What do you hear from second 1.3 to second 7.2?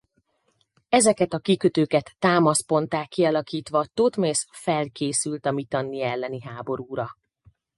a kikötőket támaszponttá kialakítva Thotmesz felkészült a Mitanni elleni háborúra.